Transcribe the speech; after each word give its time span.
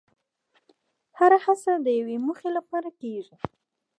هره 1.17 1.37
هڅه 1.45 1.71
د 1.85 1.87
یوې 1.99 2.17
موخې 2.25 2.49
لپاره 2.57 2.89
کېږي. 3.01 3.35